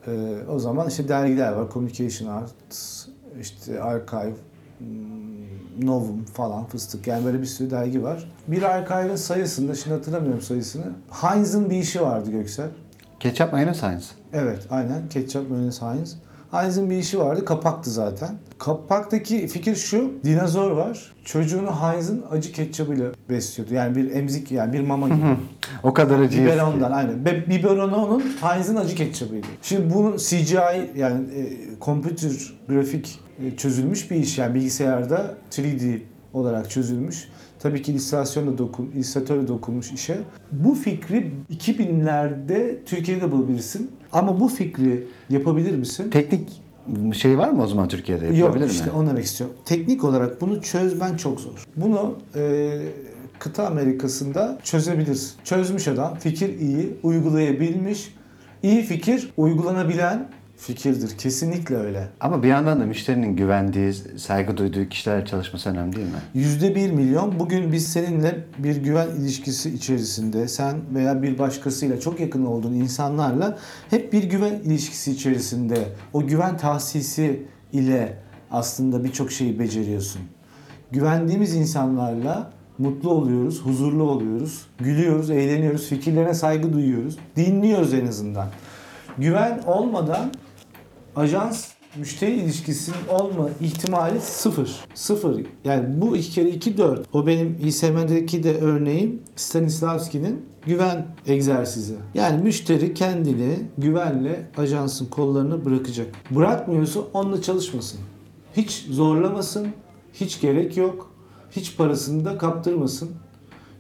Ee, 0.06 0.36
o 0.48 0.58
zaman 0.58 0.88
işte 0.88 1.08
dergiler 1.08 1.52
var. 1.52 1.70
Communication 1.72 2.28
Arts, 2.28 3.06
işte 3.40 3.82
Archive, 3.82 4.34
hmm, 4.78 5.86
Novum 5.86 6.24
falan 6.24 6.64
fıstık. 6.66 7.06
Yani 7.06 7.24
böyle 7.24 7.40
bir 7.40 7.46
sürü 7.46 7.70
dergi 7.70 8.02
var. 8.02 8.30
Bir 8.48 8.62
archive'ın 8.62 9.16
sayısında, 9.16 9.74
şimdi 9.74 9.96
hatırlamıyorum 9.96 10.40
sayısını. 10.42 10.84
Heinz'ın 11.10 11.70
bir 11.70 11.76
işi 11.76 12.02
vardı 12.02 12.30
Göksel. 12.30 12.68
Ketçap 13.24 13.52
mayonez 13.52 13.76
science. 13.76 14.04
Evet 14.32 14.66
aynen. 14.70 15.08
Ketchup 15.08 15.50
Mayonnaise 15.50 15.86
Heinz. 15.86 16.16
Heinz'in 16.50 16.90
bir 16.90 16.96
işi 16.96 17.18
vardı. 17.18 17.44
Kapaktı 17.44 17.90
zaten. 17.90 18.30
Kapaktaki 18.58 19.48
fikir 19.48 19.76
şu. 19.76 20.12
Dinozor 20.24 20.70
var. 20.70 21.14
Çocuğunu 21.24 21.70
Heinz'in 21.82 22.24
acı 22.30 22.52
ketçabıyla 22.52 23.10
besliyordu. 23.28 23.74
Yani 23.74 23.96
bir 23.96 24.10
emzik 24.10 24.52
yani 24.52 24.72
bir 24.72 24.80
mama 24.80 25.08
gibi. 25.08 25.16
O 25.82 25.94
kadar 25.94 26.18
acı. 26.18 26.42
Biberondan 26.42 26.92
aynen. 26.92 27.24
Be 27.24 27.44
biberonu 27.48 27.96
onun 27.96 28.20
Heinz'in 28.20 28.76
acı 28.76 28.94
ketçabıydı. 28.94 29.46
Şimdi 29.62 29.94
bunun 29.94 30.16
CGI 30.16 30.90
yani 30.96 31.34
e, 31.34 31.52
computer 31.80 32.32
grafik 32.68 33.20
e, 33.44 33.56
çözülmüş 33.56 34.10
bir 34.10 34.16
iş. 34.16 34.38
Yani 34.38 34.54
bilgisayarda 34.54 35.34
3D 35.52 35.98
olarak 36.32 36.70
çözülmüş. 36.70 37.28
Tabii 37.64 37.82
ki 37.82 37.92
illüstrasyonla 37.92 38.58
dokun, 38.58 38.90
illüstratörle 38.94 39.48
dokunmuş 39.48 39.92
işe. 39.92 40.18
Bu 40.52 40.74
fikri 40.74 41.30
2000'lerde 41.52 42.84
Türkiye'de 42.86 43.32
bulabilirsin. 43.32 43.90
Ama 44.12 44.40
bu 44.40 44.48
fikri 44.48 45.06
yapabilir 45.30 45.76
misin? 45.76 46.10
Teknik 46.10 46.62
şey 47.12 47.38
var 47.38 47.48
mı 47.48 47.62
o 47.62 47.66
zaman 47.66 47.88
Türkiye'de 47.88 48.26
Yok 48.26 48.36
yapılabilir 48.36 48.70
işte 48.70 48.84
mi? 48.84 48.90
onu 48.90 49.08
demek 49.08 49.24
istiyorum. 49.24 49.56
Teknik 49.64 50.04
olarak 50.04 50.40
bunu 50.40 50.62
çözmen 50.62 51.16
çok 51.16 51.40
zor. 51.40 51.64
Bunu 51.76 52.14
e, 52.36 52.80
kıta 53.38 53.66
Amerikası'nda 53.66 54.58
çözebilirsin. 54.62 55.32
Çözmüş 55.44 55.88
adam, 55.88 56.14
fikir 56.14 56.58
iyi, 56.58 56.94
uygulayabilmiş. 57.02 58.14
İyi 58.62 58.82
fikir, 58.82 59.30
uygulanabilen 59.36 60.28
fikirdir. 60.56 61.18
Kesinlikle 61.18 61.76
öyle. 61.76 62.08
Ama 62.20 62.42
bir 62.42 62.48
yandan 62.48 62.80
da 62.80 62.86
müşterinin 62.86 63.36
güvendiği, 63.36 63.92
saygı 64.16 64.56
duyduğu 64.56 64.88
kişilerle 64.88 65.26
çalışması 65.26 65.70
önemli 65.70 65.96
değil 65.96 66.06
mi? 66.06 66.12
Yüzde 66.34 66.74
bir 66.74 66.90
milyon 66.90 67.38
bugün 67.38 67.72
biz 67.72 67.86
seninle 67.86 68.44
bir 68.58 68.76
güven 68.76 69.08
ilişkisi 69.20 69.74
içerisinde 69.74 70.48
sen 70.48 70.76
veya 70.94 71.22
bir 71.22 71.38
başkasıyla 71.38 72.00
çok 72.00 72.20
yakın 72.20 72.46
olduğun 72.46 72.72
insanlarla 72.72 73.58
hep 73.90 74.12
bir 74.12 74.24
güven 74.24 74.54
ilişkisi 74.54 75.12
içerisinde 75.12 75.78
o 76.12 76.26
güven 76.26 76.56
tahsisi 76.56 77.42
ile 77.72 78.18
aslında 78.50 79.04
birçok 79.04 79.32
şeyi 79.32 79.58
beceriyorsun. 79.58 80.22
Güvendiğimiz 80.92 81.54
insanlarla 81.54 82.52
mutlu 82.78 83.10
oluyoruz, 83.10 83.60
huzurlu 83.60 84.02
oluyoruz, 84.02 84.66
gülüyoruz, 84.78 85.30
eğleniyoruz, 85.30 85.88
fikirlerine 85.88 86.34
saygı 86.34 86.72
duyuyoruz, 86.72 87.18
dinliyoruz 87.36 87.94
en 87.94 88.06
azından. 88.06 88.48
Güven 89.18 89.62
olmadan 89.66 90.32
ajans 91.16 91.68
müşteri 91.96 92.32
ilişkisinin 92.32 93.08
olma 93.08 93.48
ihtimali 93.60 94.20
sıfır. 94.20 94.70
Sıfır. 94.94 95.46
Yani 95.64 96.00
bu 96.00 96.16
iki 96.16 96.30
kere 96.30 96.48
iki 96.48 96.76
dört. 96.76 97.06
O 97.12 97.26
benim 97.26 97.58
İSM'deki 97.64 98.42
de 98.42 98.58
örneğim 98.58 99.22
Stanislavski'nin 99.36 100.46
güven 100.66 101.06
egzersizi. 101.26 101.94
Yani 102.14 102.42
müşteri 102.42 102.94
kendini 102.94 103.58
güvenle 103.78 104.50
ajansın 104.56 105.06
kollarına 105.06 105.64
bırakacak. 105.64 106.06
Bırakmıyorsa 106.30 107.00
onunla 107.12 107.42
çalışmasın. 107.42 108.00
Hiç 108.56 108.86
zorlamasın. 108.90 109.66
Hiç 110.12 110.40
gerek 110.40 110.76
yok. 110.76 111.10
Hiç 111.50 111.76
parasını 111.76 112.24
da 112.24 112.38
kaptırmasın. 112.38 113.10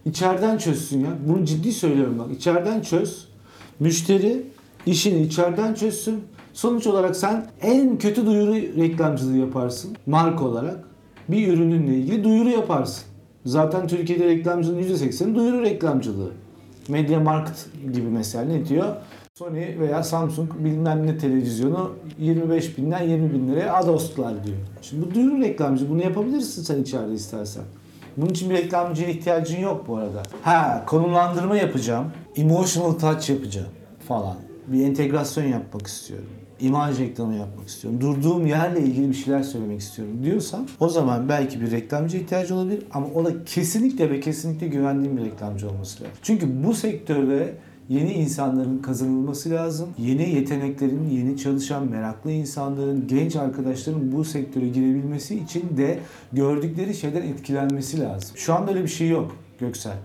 İçeriden 0.04 0.58
çözsün 0.58 1.00
ya. 1.00 1.10
Bunu 1.28 1.44
ciddi 1.44 1.72
söylüyorum 1.72 2.18
bak. 2.18 2.32
İçeriden 2.36 2.80
çöz. 2.80 3.28
Müşteri 3.80 4.46
işini 4.86 5.22
içeriden 5.22 5.74
çözsün. 5.74 6.20
Sonuç 6.54 6.86
olarak 6.86 7.16
sen 7.16 7.46
en 7.60 7.98
kötü 7.98 8.26
duyuru 8.26 8.54
reklamcılığı 8.54 9.36
yaparsın 9.36 9.96
marka 10.06 10.44
olarak. 10.44 10.76
Bir 11.28 11.48
ürününle 11.48 11.94
ilgili 11.94 12.24
duyuru 12.24 12.48
yaparsın. 12.48 13.04
Zaten 13.44 13.86
Türkiye'de 13.86 14.26
reklamcılığın 14.26 14.82
%80'i 14.82 15.34
duyuru 15.34 15.62
reklamcılığı. 15.62 16.30
Media 16.88 17.20
Markt 17.20 17.66
gibi 17.92 18.08
mesela 18.08 18.44
ne 18.44 18.68
diyor? 18.68 18.96
Sony 19.34 19.78
veya 19.78 20.02
Samsung 20.02 20.50
bilmem 20.58 21.06
ne 21.06 21.18
televizyonu 21.18 21.92
25 22.18 22.78
binden 22.78 23.02
20 23.02 23.32
bin 23.32 23.48
liraya 23.48 23.74
Ados'lar 23.74 24.44
diyor. 24.46 24.58
Şimdi 24.82 25.06
bu 25.06 25.14
duyuru 25.14 25.40
reklamcı. 25.40 25.90
Bunu 25.90 26.02
yapabilirsin 26.02 26.62
sen 26.62 26.82
içeride 26.82 27.14
istersen. 27.14 27.64
Bunun 28.16 28.30
için 28.30 28.50
bir 28.50 28.54
reklamcıya 28.54 29.08
ihtiyacın 29.08 29.60
yok 29.60 29.84
bu 29.88 29.96
arada. 29.96 30.22
Ha 30.42 30.84
konumlandırma 30.86 31.56
yapacağım. 31.56 32.06
Emotional 32.36 32.92
touch 32.92 33.30
yapacağım 33.30 33.68
falan. 34.08 34.36
Bir 34.66 34.84
entegrasyon 34.84 35.44
yapmak 35.44 35.86
istiyorum. 35.86 36.28
İmaj 36.60 36.98
reklamı 36.98 37.34
yapmak 37.34 37.68
istiyorum. 37.68 38.00
Durduğum 38.00 38.46
yerle 38.46 38.80
ilgili 38.80 39.08
bir 39.08 39.14
şeyler 39.14 39.42
söylemek 39.42 39.80
istiyorum 39.80 40.14
diyorsan 40.22 40.68
o 40.80 40.88
zaman 40.88 41.28
belki 41.28 41.60
bir 41.60 41.70
reklamcı 41.70 42.16
ihtiyacı 42.16 42.54
olabilir 42.54 42.82
ama 42.90 43.06
o 43.14 43.24
da 43.24 43.44
kesinlikle 43.44 44.10
ve 44.10 44.20
kesinlikle 44.20 44.68
güvendiğim 44.68 45.16
bir 45.16 45.24
reklamcı 45.24 45.70
olması 45.70 46.02
lazım. 46.02 46.16
Çünkü 46.22 46.64
bu 46.64 46.74
sektörde 46.74 47.54
yeni 47.88 48.12
insanların 48.12 48.78
kazanılması 48.78 49.50
lazım. 49.50 49.88
Yeni 49.98 50.30
yeteneklerin, 50.30 51.10
yeni 51.10 51.36
çalışan 51.36 51.90
meraklı 51.90 52.30
insanların, 52.30 53.06
genç 53.06 53.36
arkadaşların 53.36 54.12
bu 54.12 54.24
sektöre 54.24 54.68
girebilmesi 54.68 55.38
için 55.38 55.76
de 55.76 55.98
gördükleri 56.32 56.94
şeyden 56.94 57.22
etkilenmesi 57.22 58.00
lazım. 58.00 58.36
Şu 58.36 58.54
anda 58.54 58.70
öyle 58.70 58.82
bir 58.82 58.88
şey 58.88 59.08
yok 59.08 59.36
Göksel. 59.60 59.96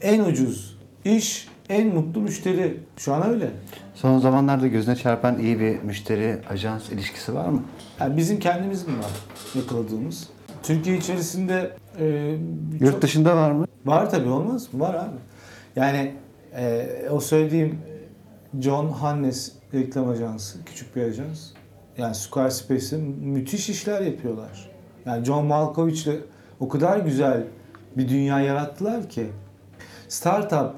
En 0.00 0.24
ucuz 0.24 0.78
iş, 1.04 1.48
en 1.68 1.94
mutlu 1.94 2.20
müşteri. 2.20 2.80
Şu 2.96 3.14
an 3.14 3.28
öyle. 3.30 3.50
Son 3.94 4.18
zamanlarda 4.18 4.66
gözüne 4.66 4.96
çarpan 4.96 5.38
iyi 5.38 5.60
bir 5.60 5.82
müşteri 5.82 6.38
ajans 6.50 6.90
ilişkisi 6.90 7.34
var 7.34 7.48
mı? 7.48 7.62
Yani 8.00 8.16
bizim 8.16 8.38
kendimiz 8.38 8.86
mi 8.88 8.98
var 8.98 9.10
yakaladığımız? 9.54 10.28
Türkiye 10.62 10.96
içerisinde 10.96 11.70
e, 11.98 12.04
Yurt 12.80 12.92
çok- 12.92 13.02
dışında 13.02 13.36
var 13.36 13.50
mı? 13.50 13.66
Var 13.86 14.10
tabii 14.10 14.28
olmaz 14.28 14.74
mı? 14.74 14.80
Var 14.80 14.94
abi. 14.94 15.16
Yani 15.76 16.12
e, 16.56 16.86
o 17.10 17.20
söylediğim 17.20 17.78
John 18.60 18.88
Hannes 18.88 19.52
reklam 19.74 20.08
ajansı, 20.08 20.64
küçük 20.64 20.96
bir 20.96 21.02
ajans. 21.02 21.50
Yani 21.98 22.14
Squarespace'in 22.14 23.02
müthiş 23.26 23.68
işler 23.68 24.00
yapıyorlar. 24.00 24.70
Yani 25.06 25.24
John 25.24 25.46
Malkovich'le 25.46 26.20
o 26.60 26.68
kadar 26.68 26.98
güzel 26.98 27.44
bir 27.96 28.08
dünya 28.08 28.40
yarattılar 28.40 29.08
ki 29.08 29.26
startup 30.08 30.74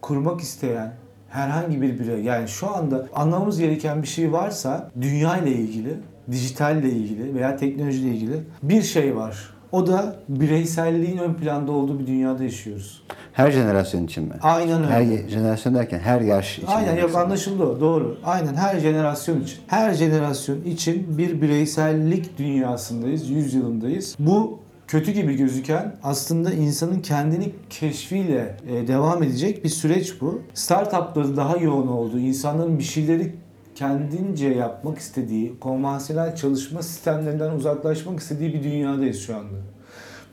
kurmak 0.00 0.40
isteyen 0.40 0.92
herhangi 1.28 1.82
bir 1.82 1.98
birey 1.98 2.22
yani 2.22 2.48
şu 2.48 2.76
anda 2.76 3.06
anlamamız 3.14 3.58
gereken 3.58 4.02
bir 4.02 4.08
şey 4.08 4.32
varsa 4.32 4.90
dünya 5.00 5.36
ile 5.36 5.52
ilgili, 5.52 5.94
dijitalle 6.30 6.90
ilgili 6.90 7.34
veya 7.34 7.56
teknolojiyle 7.56 8.08
ilgili 8.08 8.40
bir 8.62 8.82
şey 8.82 9.16
var. 9.16 9.54
O 9.72 9.86
da 9.86 10.16
bireyselliğin 10.28 11.18
ön 11.18 11.34
planda 11.34 11.72
olduğu 11.72 11.98
bir 11.98 12.06
dünyada 12.06 12.44
yaşıyoruz. 12.44 13.02
Her 13.32 13.50
jenerasyon 13.50 14.04
için 14.04 14.24
mi? 14.24 14.34
Aynen 14.42 14.84
öyle. 14.84 14.92
Her 14.92 15.28
jenerasyon 15.28 15.74
derken 15.74 15.98
her 15.98 16.20
yaş 16.20 16.58
için. 16.58 16.66
Aynen 16.66 16.96
yok 16.96 17.16
anlaşıldı 17.16 17.64
o 17.64 17.80
doğru. 17.80 18.18
Aynen 18.24 18.54
her 18.54 18.78
jenerasyon 18.78 19.40
için. 19.40 19.58
Her 19.66 19.94
jenerasyon 19.94 20.62
için 20.62 21.18
bir 21.18 21.42
bireysellik 21.42 22.38
dünyasındayız, 22.38 23.30
yüzyılındayız. 23.30 24.16
Bu 24.18 24.60
kötü 24.88 25.12
gibi 25.12 25.36
gözüken 25.36 25.96
aslında 26.02 26.52
insanın 26.52 27.00
kendini 27.00 27.52
keşfiyle 27.70 28.56
e, 28.68 28.88
devam 28.88 29.22
edecek 29.22 29.64
bir 29.64 29.68
süreç 29.68 30.20
bu. 30.20 30.42
Startupların 30.54 31.36
daha 31.36 31.56
yoğun 31.56 31.88
olduğu, 31.88 32.18
insanların 32.18 32.78
bir 32.78 32.84
şeyleri 32.84 33.34
kendince 33.74 34.48
yapmak 34.48 34.98
istediği, 34.98 35.58
konvansiyonel 35.60 36.36
çalışma 36.36 36.82
sistemlerinden 36.82 37.50
uzaklaşmak 37.50 38.20
istediği 38.20 38.54
bir 38.54 38.62
dünyadayız 38.62 39.20
şu 39.20 39.36
anda. 39.36 39.56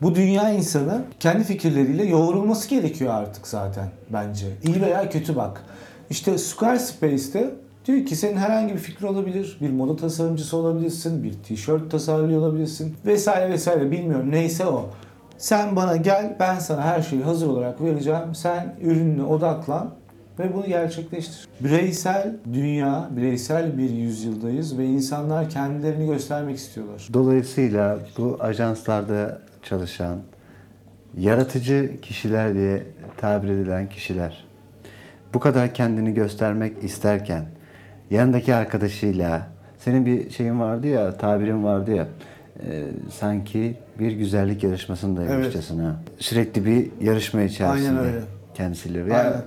Bu 0.02 0.14
dünya 0.14 0.50
insanı 0.50 1.04
kendi 1.20 1.44
fikirleriyle 1.44 2.04
yoğrulması 2.04 2.68
gerekiyor 2.68 3.14
artık 3.14 3.46
zaten 3.46 3.88
bence. 4.12 4.46
İyi 4.64 4.82
veya 4.82 5.10
kötü 5.10 5.36
bak. 5.36 5.62
İşte 6.10 6.38
Squarespace'te 6.38 7.54
diyor 7.86 8.06
ki 8.06 8.16
senin 8.16 8.36
herhangi 8.36 8.74
bir 8.74 8.78
fikri 8.78 9.06
olabilir. 9.06 9.58
Bir 9.60 9.70
moda 9.70 9.96
tasarımcısı 9.96 10.56
olabilirsin, 10.56 11.24
bir 11.24 11.32
tişört 11.32 11.90
tasarlıyor 11.90 12.40
olabilirsin 12.40 12.94
vesaire 13.06 13.52
vesaire 13.52 13.90
bilmiyorum 13.90 14.30
neyse 14.30 14.66
o. 14.66 14.90
Sen 15.38 15.76
bana 15.76 15.96
gel 15.96 16.36
ben 16.40 16.58
sana 16.58 16.82
her 16.82 17.02
şeyi 17.02 17.22
hazır 17.22 17.46
olarak 17.46 17.80
vereceğim. 17.80 18.34
Sen 18.34 18.74
ürününe 18.82 19.22
odaklan 19.22 19.94
ve 20.38 20.54
bunu 20.54 20.66
gerçekleştir. 20.66 21.48
Bireysel 21.60 22.36
dünya, 22.52 23.08
bireysel 23.10 23.78
bir 23.78 23.90
yüzyıldayız 23.90 24.78
ve 24.78 24.86
insanlar 24.86 25.50
kendilerini 25.50 26.06
göstermek 26.06 26.56
istiyorlar. 26.56 27.08
Dolayısıyla 27.12 27.98
bu 28.18 28.36
ajanslarda 28.40 29.38
çalışan 29.62 30.18
yaratıcı 31.18 31.96
kişiler 32.02 32.54
diye 32.54 32.82
tabir 33.16 33.48
edilen 33.48 33.88
kişiler 33.88 34.46
bu 35.34 35.40
kadar 35.40 35.74
kendini 35.74 36.14
göstermek 36.14 36.84
isterken 36.84 37.44
yanındaki 38.10 38.54
arkadaşıyla 38.54 39.48
senin 39.78 40.06
bir 40.06 40.30
şeyin 40.30 40.60
vardı 40.60 40.86
ya 40.86 41.16
tabirin 41.16 41.64
vardı 41.64 41.94
ya 41.94 42.06
e, 42.66 42.82
sanki 43.10 43.74
bir 43.98 44.12
güzellik 44.12 44.62
yarışmasındaymışçasına 44.64 45.96
sürekli 46.18 46.66
bir 46.66 46.90
yarışma 47.06 47.42
içerisinde 47.42 47.88
Aynen 47.88 48.04
öyle. 48.04 48.20
kendisiyle. 48.54 48.98
Yani 48.98 49.12
Aynen. 49.14 49.42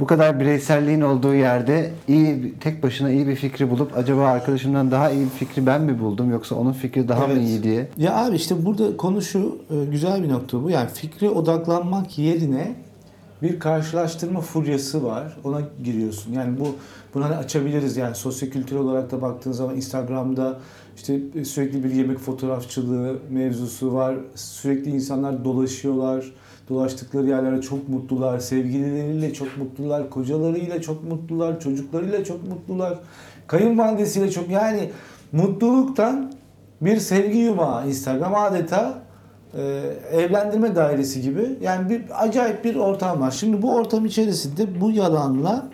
bu 0.00 0.06
kadar 0.06 0.40
bireyselliğin 0.40 1.00
olduğu 1.00 1.34
yerde 1.34 1.90
iyi 2.08 2.54
tek 2.60 2.82
başına 2.82 3.10
iyi 3.10 3.26
bir 3.28 3.34
fikri 3.36 3.70
bulup 3.70 3.96
acaba 3.98 4.26
arkadaşımdan 4.26 4.90
daha 4.90 5.10
iyi 5.10 5.24
bir 5.24 5.30
fikri 5.30 5.66
ben 5.66 5.82
mi 5.82 5.98
buldum 6.00 6.30
yoksa 6.30 6.54
onun 6.54 6.72
fikri 6.72 7.08
daha 7.08 7.26
mı 7.26 7.32
Evet. 7.32 7.42
iyi 7.42 7.62
diye 7.62 7.88
Ya 7.96 8.16
abi 8.16 8.36
işte 8.36 8.64
burada 8.66 8.96
konu 8.96 9.22
şu 9.22 9.58
e, 9.70 9.84
güzel 9.84 10.22
bir 10.22 10.28
nokta 10.28 10.62
bu. 10.62 10.70
Yani 10.70 10.88
fikre 10.94 11.28
odaklanmak 11.30 12.18
yerine 12.18 12.74
bir 13.42 13.58
karşılaştırma 13.58 14.40
furyası 14.40 15.04
var. 15.04 15.36
Ona 15.44 15.60
giriyorsun. 15.84 16.32
Yani 16.32 16.60
bu 16.60 16.76
bunu 17.14 17.24
hani 17.24 17.36
açabiliriz 17.36 17.96
yani 17.96 18.14
sosyokültürel 18.14 18.82
olarak 18.82 19.10
da 19.10 19.22
baktığın 19.22 19.52
zaman 19.52 19.76
Instagram'da 19.76 20.58
işte 20.96 21.44
sürekli 21.44 21.84
bir 21.84 21.90
yemek 21.90 22.18
fotoğrafçılığı 22.18 23.18
mevzusu 23.30 23.94
var. 23.94 24.16
Sürekli 24.34 24.90
insanlar 24.90 25.44
dolaşıyorlar. 25.44 26.32
Dolaştıkları 26.68 27.26
yerlere 27.26 27.60
çok 27.60 27.88
mutlular. 27.88 28.38
Sevgilileriyle 28.38 29.32
çok 29.32 29.56
mutlular. 29.58 30.10
Kocalarıyla 30.10 30.82
çok 30.82 31.04
mutlular. 31.04 31.60
Çocuklarıyla 31.60 32.24
çok 32.24 32.48
mutlular. 32.48 32.98
Kayınvalidesiyle 33.46 34.30
çok 34.30 34.50
yani 34.50 34.90
mutluluktan 35.32 36.32
bir 36.80 36.96
sevgi 36.96 37.38
yumağı 37.38 37.88
Instagram 37.88 38.34
adeta 38.34 39.02
e, 39.54 39.62
evlendirme 40.12 40.76
dairesi 40.76 41.22
gibi. 41.22 41.58
Yani 41.60 41.90
bir 41.90 42.24
acayip 42.24 42.64
bir 42.64 42.76
ortam 42.76 43.20
var. 43.20 43.30
Şimdi 43.30 43.62
bu 43.62 43.74
ortam 43.74 44.06
içerisinde 44.06 44.80
bu 44.80 44.90
yalanla 44.90 45.68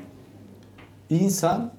insan 1.11 1.71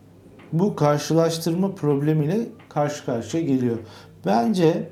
bu 0.53 0.75
karşılaştırma 0.75 1.75
problemiyle 1.75 2.39
karşı 2.69 3.05
karşıya 3.05 3.43
geliyor. 3.43 3.77
Bence 4.25 4.89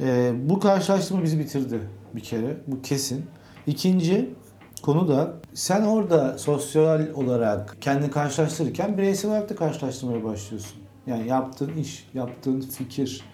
e, 0.00 0.32
bu 0.50 0.60
karşılaştırma 0.60 1.22
bizi 1.22 1.38
bitirdi 1.38 1.80
bir 2.14 2.20
kere. 2.20 2.56
Bu 2.66 2.82
kesin. 2.82 3.24
İkinci 3.66 4.34
konu 4.82 5.08
da 5.08 5.34
sen 5.54 5.82
orada 5.82 6.38
sosyal 6.38 7.06
olarak 7.14 7.76
kendini 7.80 8.10
karşılaştırırken 8.10 8.98
bireysel 8.98 9.30
olarak 9.30 9.50
da 9.50 9.56
karşılaştırmaya 9.56 10.24
başlıyorsun. 10.24 10.78
Yani 11.06 11.28
yaptığın 11.28 11.76
iş, 11.76 12.08
yaptığın 12.14 12.60
fikir. 12.60 13.24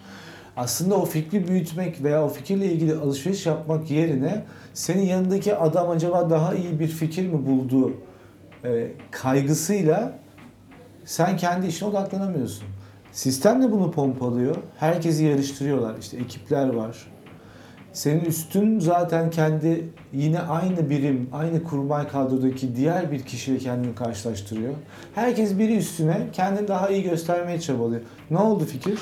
Aslında 0.57 0.95
o 0.95 1.05
fikri 1.05 1.47
büyütmek 1.47 2.03
veya 2.03 2.25
o 2.25 2.29
fikirle 2.29 2.65
ilgili 2.65 2.95
alışveriş 2.95 3.45
yapmak 3.45 3.91
yerine 3.91 4.43
senin 4.73 5.05
yanındaki 5.05 5.55
adam 5.55 5.89
acaba 5.89 6.29
daha 6.29 6.55
iyi 6.55 6.79
bir 6.79 6.87
fikir 6.87 7.27
mi 7.27 7.45
buldu 7.45 7.93
e, 8.65 8.87
kaygısıyla 9.11 10.13
sen 11.05 11.37
kendi 11.37 11.67
işine 11.67 11.89
odaklanamıyorsun. 11.89 12.67
Sistem 13.11 13.63
de 13.63 13.71
bunu 13.71 13.91
pompalıyor. 13.91 14.55
Herkesi 14.77 15.23
yarıştırıyorlar. 15.23 15.97
İşte 15.99 16.17
ekipler 16.17 16.73
var. 16.73 17.07
Senin 17.93 18.25
üstün 18.25 18.79
zaten 18.79 19.29
kendi 19.29 19.89
yine 20.13 20.39
aynı 20.39 20.89
birim, 20.89 21.29
aynı 21.33 21.63
kurmay 21.63 22.07
kadrodaki 22.07 22.75
diğer 22.75 23.11
bir 23.11 23.19
kişiyle 23.19 23.57
kendini 23.57 23.95
karşılaştırıyor. 23.95 24.73
Herkes 25.15 25.57
biri 25.59 25.77
üstüne 25.77 26.17
kendini 26.33 26.67
daha 26.67 26.89
iyi 26.89 27.03
göstermeye 27.03 27.59
çabalıyor. 27.59 28.01
Ne 28.29 28.37
oldu 28.37 28.65
fikir? 28.65 28.99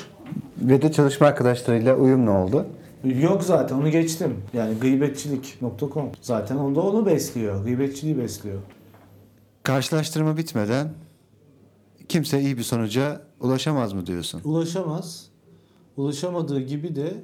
Ve 0.60 0.82
de 0.82 0.92
çalışma 0.92 1.26
arkadaşlarıyla 1.26 1.96
uyum 1.96 2.26
ne 2.26 2.30
oldu? 2.30 2.66
Yok 3.04 3.42
zaten 3.42 3.76
onu 3.76 3.90
geçtim. 3.90 4.36
Yani 4.52 4.74
gıybetçilik.com 4.78 6.10
zaten 6.20 6.56
onda 6.56 6.80
onu 6.80 7.06
besliyor. 7.06 7.64
Gıybetçiliği 7.64 8.18
besliyor. 8.18 8.60
Karşılaştırma 9.62 10.36
bitmeden 10.36 10.88
kimse 12.08 12.40
iyi 12.40 12.58
bir 12.58 12.62
sonuca 12.62 13.22
ulaşamaz 13.40 13.92
mı 13.92 14.06
diyorsun? 14.06 14.40
Ulaşamaz. 14.44 15.28
Ulaşamadığı 15.96 16.60
gibi 16.60 16.96
de 16.96 17.14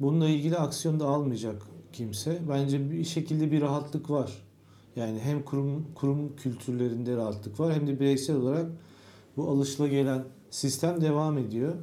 bununla 0.00 0.28
ilgili 0.28 0.56
aksiyon 0.56 1.00
da 1.00 1.06
almayacak 1.06 1.62
kimse. 1.92 2.38
Bence 2.48 2.90
bir 2.90 3.04
şekilde 3.04 3.52
bir 3.52 3.60
rahatlık 3.60 4.10
var. 4.10 4.32
Yani 4.96 5.20
hem 5.20 5.42
kurum 5.42 5.86
kurum 5.94 6.36
kültürlerinde 6.36 7.16
rahatlık 7.16 7.60
var 7.60 7.74
hem 7.74 7.86
de 7.86 8.00
bireysel 8.00 8.36
olarak 8.36 8.66
bu 9.36 9.48
alışıla 9.48 9.88
gelen 9.88 10.24
sistem 10.50 11.00
devam 11.00 11.38
ediyor. 11.38 11.74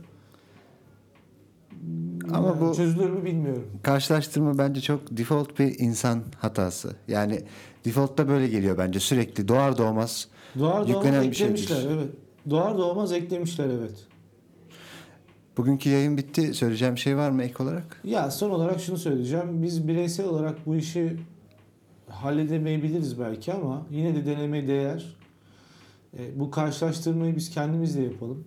Ama 2.34 2.47
Yani 2.47 2.62
bu 2.62 2.75
çözülür 2.75 3.10
mü 3.10 3.25
bilmiyorum. 3.25 3.67
karşılaştırma 3.84 4.57
bence 4.57 4.81
çok 4.81 5.01
default 5.17 5.60
bir 5.60 5.79
insan 5.79 6.23
hatası. 6.38 6.95
Yani 7.07 7.41
default'ta 7.86 8.27
böyle 8.27 8.47
geliyor 8.47 8.77
bence 8.77 8.99
sürekli 8.99 9.47
doğar 9.47 9.77
doğmaz 9.77 10.27
Doğar 10.60 10.73
doğmaz 10.73 10.89
yüklenen 10.89 11.31
bir 11.31 11.36
şeydir. 11.36 11.53
eklemişler 11.53 11.91
evet. 11.95 12.10
Doğar 12.49 12.77
doğmaz 12.77 13.12
eklemişler 13.12 13.65
evet. 13.79 14.07
Bugünkü 15.57 15.89
yayın 15.89 16.17
bitti. 16.17 16.53
Söyleyeceğim 16.53 16.97
şey 16.97 17.17
var 17.17 17.29
mı 17.31 17.43
ek 17.43 17.63
olarak? 17.63 18.01
Ya 18.03 18.31
son 18.31 18.49
olarak 18.49 18.79
şunu 18.81 18.97
söyleyeceğim. 18.97 19.63
Biz 19.63 19.88
bireysel 19.88 20.25
olarak 20.25 20.65
bu 20.65 20.75
işi 20.75 21.17
halledemeyebiliriz 22.10 23.19
belki 23.19 23.53
ama 23.53 23.86
yine 23.91 24.15
de 24.15 24.25
denemeye 24.25 24.67
değer. 24.67 25.15
E, 26.19 26.39
bu 26.39 26.51
karşılaştırmayı 26.51 27.36
biz 27.36 27.49
kendimizle 27.49 28.03
yapalım. 28.03 28.43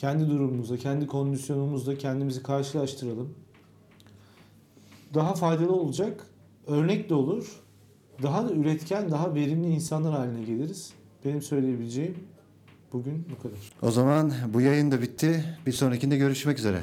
Kendi 0.00 0.30
durumumuzda, 0.30 0.76
kendi 0.76 1.06
kondisyonumuzda 1.06 1.98
kendimizi 1.98 2.42
karşılaştıralım. 2.42 3.34
Daha 5.14 5.34
faydalı 5.34 5.72
olacak. 5.72 6.26
Örnek 6.66 7.10
de 7.10 7.14
olur. 7.14 7.60
Daha 8.22 8.48
da 8.48 8.52
üretken, 8.52 9.10
daha 9.10 9.34
verimli 9.34 9.68
insanlar 9.68 10.12
haline 10.12 10.42
geliriz. 10.42 10.92
Benim 11.24 11.42
söyleyebileceğim 11.42 12.18
bugün 12.92 13.26
bu 13.36 13.42
kadar. 13.42 13.58
O 13.82 13.90
zaman 13.90 14.32
bu 14.54 14.60
yayın 14.60 14.90
da 14.90 15.02
bitti. 15.02 15.44
Bir 15.66 15.72
sonrakinde 15.72 16.16
görüşmek 16.16 16.58
üzere. 16.58 16.82